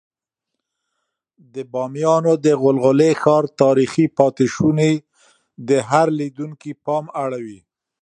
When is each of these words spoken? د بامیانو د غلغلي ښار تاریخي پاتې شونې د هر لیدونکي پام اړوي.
د 1.53 1.55
بامیانو 1.73 2.33
د 2.45 2.47
غلغلي 2.61 3.11
ښار 3.21 3.43
تاریخي 3.61 4.05
پاتې 4.17 4.45
شونې 4.55 4.91
د 5.67 5.69
هر 5.89 6.07
لیدونکي 6.19 6.71
پام 6.85 7.05
اړوي. 7.23 7.59